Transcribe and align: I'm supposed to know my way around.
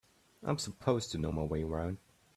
I'm 0.41 0.57
supposed 0.57 1.11
to 1.11 1.19
know 1.19 1.31
my 1.31 1.43
way 1.43 1.61
around. 1.61 1.99